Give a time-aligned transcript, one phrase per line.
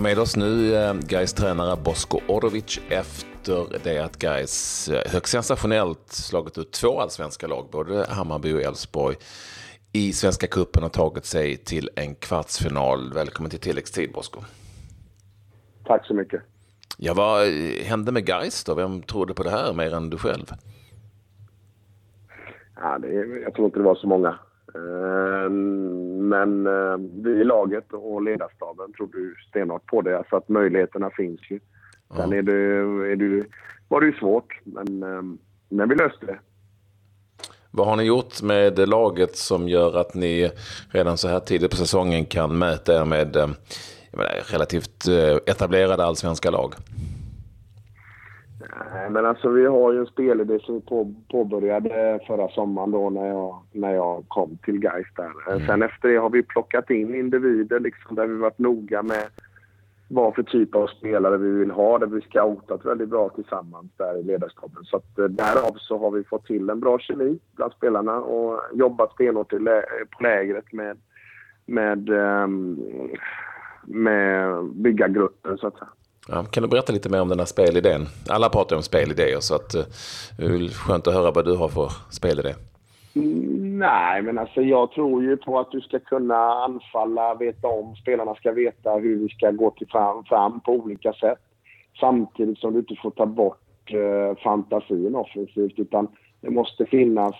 [0.00, 5.32] har med oss nu eh, Gais tränare Bosko Orovic efter det att Gais eh, högst
[5.32, 9.16] sensationellt slagit ut två allsvenska lag, både Hammarby och Elfsborg,
[9.92, 13.12] i Svenska Cupen och tagit sig till en kvartsfinal.
[13.14, 14.40] Välkommen till tilläggstid Bosko.
[15.84, 16.42] Tack så mycket.
[16.96, 17.46] Ja, vad
[17.84, 18.74] hände med Gais då?
[18.74, 20.46] Vem trodde på det här mer än du själv?
[22.76, 23.08] Ja, det,
[23.44, 24.38] jag tror inte det var så många.
[26.32, 30.24] Eh, men eh, vi i laget och ledarstaben trodde ju stenhårt på det.
[30.30, 31.60] Så att möjligheterna finns ju.
[32.16, 32.52] Sen är det,
[33.12, 33.46] är det,
[33.88, 35.22] var det ju svårt, men, eh,
[35.68, 36.38] men vi löste det.
[37.72, 40.50] Vad har ni gjort med laget som gör att ni
[40.88, 43.36] redan så här tidigt på säsongen kan mäta er med
[44.12, 45.08] menar, relativt
[45.46, 46.74] etablerade allsvenska lag?
[48.92, 53.10] Nej, men alltså vi har ju en spelidé som vi på, påbörjade förra sommaren då
[53.10, 55.52] när jag, när jag kom till Gais där.
[55.52, 55.66] Mm.
[55.66, 59.24] Sen efter det har vi plockat in individer liksom där vi varit noga med
[60.08, 61.98] vad för typ av spelare vi vill ha.
[61.98, 64.84] Där vi scoutat väldigt bra tillsammans där i ledarskapen.
[64.84, 68.60] Så att eh, därav så har vi fått till en bra kemi bland spelarna och
[68.72, 69.50] jobbat stenhårt
[70.10, 70.98] på lägret med,
[71.66, 72.78] med, ehm,
[73.84, 75.88] med bygga gruppen så att säga.
[76.28, 78.06] Ja, kan du berätta lite mer om den här spelidén?
[78.28, 79.82] Alla pratar om spelidéer så att, eh,
[80.38, 82.54] det är skönt att höra vad du har för spelidé.
[83.14, 87.96] Mm, nej, men alltså jag tror ju på att du ska kunna anfalla, veta om,
[87.96, 91.38] spelarna ska veta hur vi ska gå till fram, fram på olika sätt.
[92.00, 96.08] Samtidigt som du inte får ta bort eh, fantasin offensivt utan
[96.40, 97.34] det måste finnas,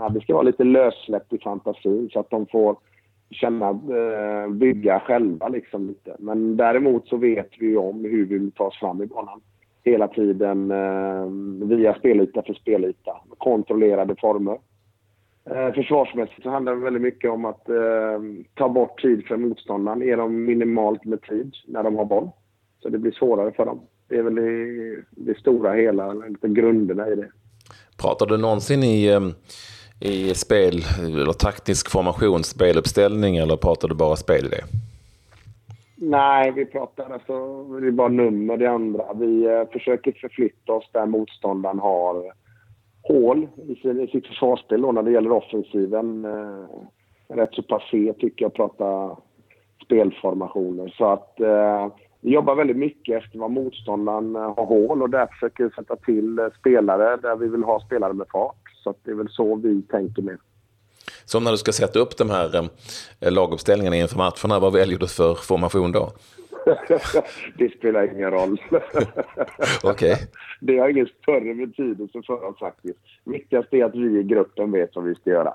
[0.00, 2.76] Eh, det ska vara lite lössläppt i fantasin så att de får
[3.30, 6.16] känna, eh, bygga själva liksom lite.
[6.18, 9.40] Men däremot så vet vi ju om hur vi vill ta oss fram i banan.
[9.84, 11.26] Hela tiden eh,
[11.68, 13.12] via spelyta för spelyta.
[13.38, 14.58] Kontrollerade former.
[15.50, 18.20] Eh, försvarsmässigt så handlar det väldigt mycket om att eh,
[18.54, 20.00] ta bort tid för motståndaren.
[20.00, 22.30] Ge dem minimalt med tid när de har boll.
[22.82, 23.80] Så det blir svårare för dem.
[24.08, 27.28] Det är väl det, det stora hela, grunderna i det.
[28.02, 29.20] Pratar du någonsin i eh,
[30.00, 34.56] i spel, eller taktisk formation, speluppställning eller pratar du bara spelidé?
[35.96, 39.12] Nej, vi pratar alltså, det är bara nummer det andra.
[39.14, 42.32] Vi eh, försöker förflytta oss där motståndaren har
[43.02, 46.24] hål i, sin, i sitt försvarsspel när det gäller offensiven.
[46.24, 49.16] Eh, rätt så passé tycker jag, prata
[49.84, 50.94] spelformationer.
[50.98, 51.88] Så att eh,
[52.20, 55.96] vi jobbar väldigt mycket efter vad motståndaren eh, har hål och där försöker vi sätta
[55.96, 58.59] till eh, spelare där vi vill ha spelare med fart.
[58.82, 60.38] Så det är väl så vi tänker med.
[61.24, 62.68] Som när du ska sätta upp de här
[63.20, 66.12] eh, laguppställningarna inför matcherna, vad väljer du för formation då?
[67.58, 68.60] det spelar ingen roll.
[69.82, 70.16] okay.
[70.60, 72.98] Det har ingen större betydelse för oss faktiskt.
[73.24, 75.54] Viktigast är att vi i gruppen vet vad vi ska göra.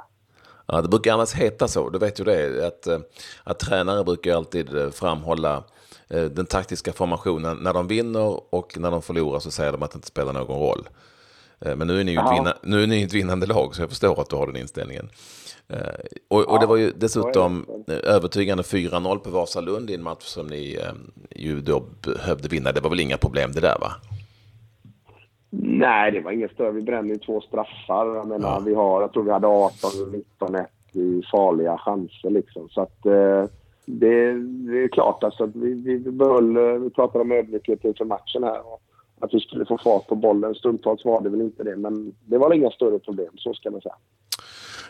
[0.67, 2.99] Ja, det brukar annars heta så, du vet ju det, att, eh,
[3.43, 5.63] att tränare brukar alltid eh, framhålla
[6.07, 9.97] den taktiska formationen när de vinner och när de förlorar så säger de att det
[9.97, 10.87] inte spelar någon roll.
[11.65, 13.81] Eh, men nu är, ni ju ett vinna, nu är ni ett vinnande lag, så
[13.81, 15.09] jag förstår att du har den inställningen.
[15.69, 15.77] Eh,
[16.27, 17.65] och, och det var ju dessutom
[18.03, 20.93] övertygande 4-0 på Vasalund i en match som ni eh,
[21.29, 22.71] ju då behövde vinna.
[22.71, 23.91] Det var väl inga problem det där va?
[25.57, 26.71] Nej, det var inget större.
[26.71, 28.15] Vi brände ju två straffar.
[28.15, 28.61] Jag menar, ja.
[28.65, 32.69] vi har, jag tror vi hade 18-19-1 i farliga chanser liksom.
[32.69, 37.85] Så att det, det är klart alltså att vi, vi behöll, vi pratade om ödmjukhet
[37.85, 38.73] inför matchen här.
[38.73, 38.81] Och
[39.19, 40.55] att vi skulle få fart på bollen.
[40.55, 43.81] Stundtals var det väl inte det, men det var inga större problem, så ska man
[43.81, 43.95] säga.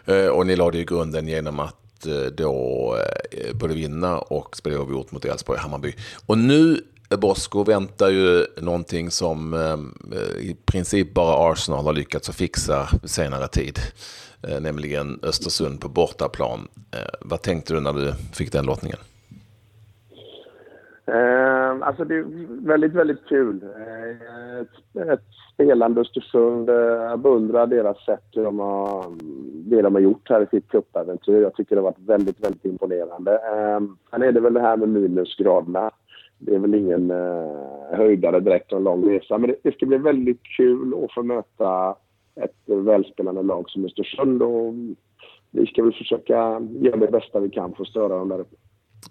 [0.06, 2.96] Eh, och ni lade ju grunden genom att eh, då
[3.32, 5.94] eh, både vinna och spela oavgjort mot Elfsborg och Hammarby.
[6.26, 6.78] Och nu
[7.22, 9.56] Bosko väntar ju någonting som
[10.42, 13.80] i princip bara Arsenal har lyckats att fixa senare tid.
[14.62, 16.68] Nämligen Östersund på bortaplan.
[17.22, 18.98] Vad tänkte du när du fick den lottningen?
[21.08, 22.26] Eh, alltså det är
[22.68, 23.62] väldigt, väldigt kul.
[24.62, 25.24] Ett, ett
[25.54, 26.70] spelande Östersund.
[26.70, 29.06] Eh, jag beundrar deras sätt, hur de har,
[29.70, 31.42] det de har gjort här i sitt cupäventyr.
[31.42, 33.38] Jag tycker det har varit väldigt, väldigt imponerande.
[33.38, 35.92] Ehm, sen är det väl det här med minusgraderna.
[36.38, 39.38] Det är väl ingen eh, höjdare direkt och en lång resa.
[39.38, 41.96] Men det, det ska bli väldigt kul att få möta
[42.36, 44.42] ett välspelande lag som Östersund.
[44.42, 44.74] Och
[45.52, 48.56] vi ska väl försöka göra det bästa vi kan för att störa dem där uppe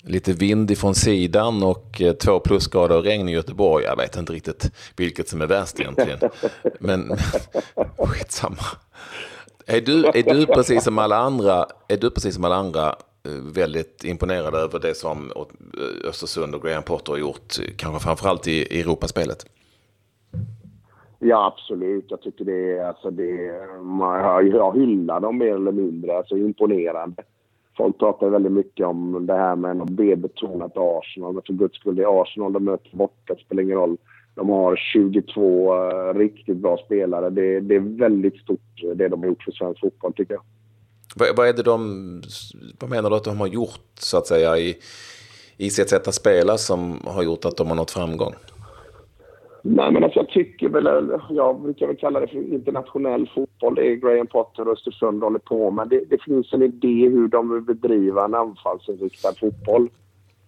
[0.02, 3.84] lite vind ifrån sidan och eh, två plusgrader och regn i Göteborg.
[3.84, 6.18] Jag vet inte riktigt vilket som är värst egentligen.
[6.78, 7.16] Men
[7.98, 8.64] skitsamma.
[9.66, 13.52] Är du, är du precis som alla andra, är du precis som alla andra eh,
[13.54, 18.80] väldigt imponerad över det som eh, Östersund och Graham Potter har gjort, kanske framförallt i
[18.80, 19.46] Europaspelet?
[21.18, 22.04] Ja, absolut.
[22.08, 23.30] Jag tycker det är, alltså det,
[24.52, 27.22] jag hyllar dem mer eller mindre, alltså imponerande
[27.76, 31.32] folk pratar väldigt mycket om det här med något B-betonat Arsenal.
[31.32, 33.34] Men för guds skull, det är Arsenal de möter borta.
[33.34, 33.96] Det spelar ingen roll.
[34.34, 37.30] De har 22 uh, riktigt bra spelare.
[37.30, 38.60] Det, det, är väldigt stort
[38.94, 40.42] det de har gjort för svensk fotboll tycker jag.
[41.16, 42.22] Vad, vad, är det de,
[42.80, 44.76] vad menar du att de har gjort så att säga i,
[45.56, 48.34] i sitt sätt att spela som har gjort att de har nått framgång?
[49.62, 53.43] Nej, men alltså jag tycker väl, jag brukar väl kalla det för internationell fotboll.
[53.70, 55.88] Det är Graham Potter och Östersund håller på med.
[55.88, 59.88] Det, det finns en idé hur de vill bedriva en anfallsinriktad fotboll.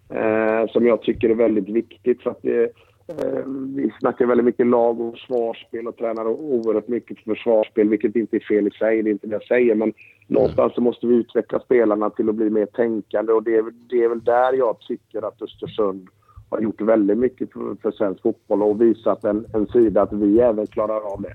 [0.09, 2.21] Eh, som jag tycker är väldigt viktigt.
[2.21, 2.63] För att det,
[3.07, 8.35] eh, vi snackar väldigt mycket lag och försvarsspel och tränar oerhört mycket försvarsspel, vilket inte
[8.35, 9.03] är fel i sig.
[9.03, 9.75] Det är inte det jag säger.
[9.75, 9.93] Men
[10.27, 14.09] någonstans så måste vi utveckla spelarna till att bli mer tänkande och det, det är
[14.09, 16.07] väl där jag tycker att Östersund
[16.49, 20.39] har gjort väldigt mycket för, för svensk fotboll och visat en, en sida att vi
[20.39, 21.33] även klarar av det.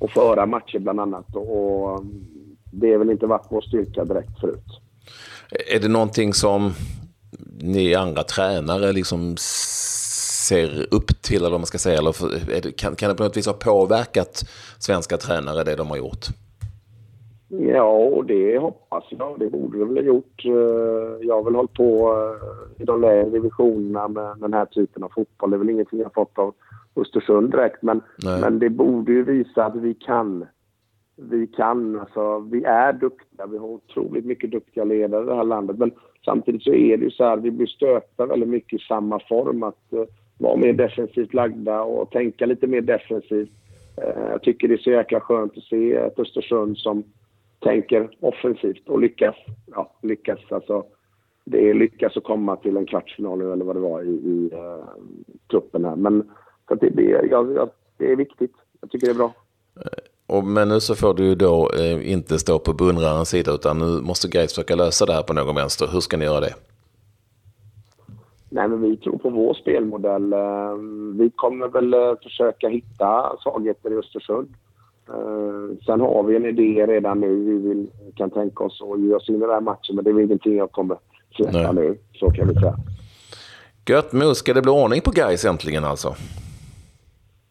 [0.00, 1.36] Och föra matcher bland annat.
[1.36, 2.26] Och, um,
[2.72, 4.66] det är väl inte varit vår styrka direkt förut.
[5.74, 6.72] Är det någonting som
[7.58, 11.98] ni andra tränare liksom ser upp till, eller vad man ska säga?
[11.98, 14.44] Eller det, kan, kan det på något vis ha påverkat
[14.78, 16.26] svenska tränare, det de har gjort?
[17.52, 19.38] Ja, och det hoppas jag.
[19.38, 20.44] Det borde det väl ha gjort.
[20.44, 25.02] Eh, jag har väl hållit på eh, i de lägre divisionerna med den här typen
[25.02, 25.50] av fotboll.
[25.50, 26.54] Det är väl ingenting jag fått av
[26.96, 28.00] Östersund direkt, men,
[28.40, 30.46] men det borde ju visa att vi kan.
[31.16, 33.46] Vi kan, alltså vi är duktiga.
[33.46, 35.78] Vi har otroligt mycket duktiga ledare i det här landet.
[35.78, 35.90] Men
[36.24, 39.62] samtidigt så är det ju så här, vi blir stöpta väldigt mycket i samma form.
[39.62, 40.04] Att uh,
[40.38, 43.50] vara mer defensivt lagda och tänka lite mer defensivt.
[43.98, 47.04] Uh, jag tycker det är så jäkla skönt att se ett Östersund som
[47.60, 49.36] tänker offensivt och lyckas.
[49.66, 50.84] Ja, lyckas alltså.
[51.44, 54.84] Det är lyckas att komma till en kvartsfinal eller vad det var i, i uh,
[55.50, 55.96] truppen här.
[55.96, 56.30] Men
[56.68, 58.52] så det, det, ja, det är viktigt.
[58.80, 59.32] Jag tycker det är bra.
[59.76, 63.52] Eh, och, men nu så får du ju då eh, inte stå på beundrarens sida
[63.52, 65.88] utan nu måste Gais försöka lösa det här på någon vänster.
[65.92, 66.54] Hur ska ni göra det?
[68.48, 70.32] Nej, men vi tror på vår spelmodell.
[70.32, 70.74] Eh,
[71.14, 74.48] vi kommer väl försöka hitta svagheter i Östersund.
[75.86, 77.36] Sen har vi en idé redan nu.
[77.36, 80.10] Vi vill, kan tänka oss att ge oss in i den här matchen, men det
[80.10, 80.96] är väl ingenting jag kommer
[81.36, 81.98] släppa nu.
[82.14, 82.76] Så kan vi säga.
[83.88, 86.14] Gött Mo, ska det bli ordning på guys äntligen alltså?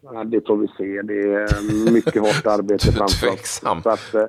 [0.02, 1.02] Ja, det får vi se.
[1.02, 3.62] Det är mycket hårt arbete framför oss.
[3.64, 4.26] Att, uh,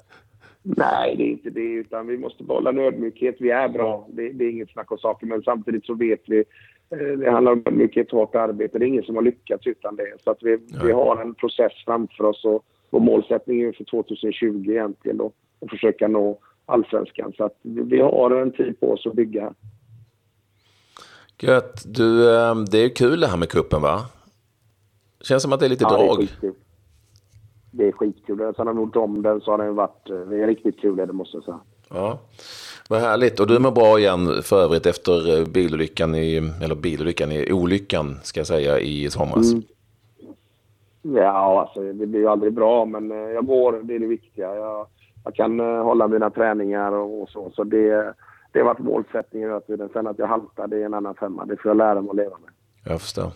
[0.62, 1.60] nej, det är inte det.
[1.60, 3.36] Utan vi måste behålla en ödmjukhet.
[3.38, 4.06] Vi är bra.
[4.08, 5.26] Det, det är inget snack om saker.
[5.26, 7.62] Men samtidigt så vet vi uh, det handlar om
[8.12, 8.78] och hårt arbete.
[8.78, 10.14] Det är ingen som har lyckats utan det.
[10.24, 12.44] Så att vi, vi har en process framför oss.
[12.44, 15.32] Och, vår målsättning för 2020 egentligen då.
[15.58, 17.32] Och försöka nå allsvenskan.
[17.36, 19.54] Så att vi har en tid på oss att bygga här.
[21.42, 21.82] Gött.
[21.86, 24.00] Du, eh, det är kul det här med kuppen va?
[25.20, 26.18] Känns som att det är lite ja, drag.
[26.18, 26.54] Det är skitkul.
[27.70, 28.52] Det är skitkul.
[28.56, 30.06] Sen har vi gjort om den så har den varit...
[30.06, 31.60] Det är riktigt kul det måste jag säga.
[31.88, 32.18] Ja,
[32.88, 33.40] vad härligt.
[33.40, 38.18] Och du mår bra igen för övrigt efter eh, bilolyckan i, eller bilolyckan i olyckan
[38.22, 39.52] ska jag säga i somras.
[39.52, 39.64] Mm.
[41.02, 43.80] Ja, alltså det blir ju aldrig bra, men eh, jag går.
[43.82, 44.54] Det är det viktiga.
[44.54, 44.86] Jag,
[45.24, 47.50] jag kan eh, hålla mina träningar och, och så.
[47.54, 48.14] Så det,
[48.52, 49.88] det har varit målsättningen hela tiden.
[49.92, 51.44] Sen att jag haltar, det är en annan femma.
[51.44, 52.50] Det får jag lära mig att leva med.
[52.84, 53.32] Jag förstår.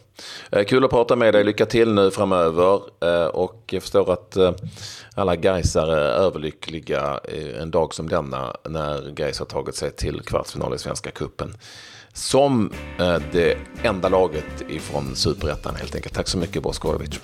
[0.52, 1.44] Eh, kul att prata med dig.
[1.44, 2.80] Lycka till nu framöver.
[3.36, 4.36] Och jag förstår att
[5.16, 7.20] alla Gaisare är överlyckliga
[7.60, 11.48] en dag som denna när Gais har tagit sig till kvartsfinal i Svenska Kuppen
[12.12, 12.70] som
[13.32, 16.14] det enda laget ifrån Superettan helt enkelt.
[16.14, 17.20] Tack så mycket Boskovic.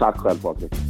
[0.00, 0.89] Tack själv Patrik.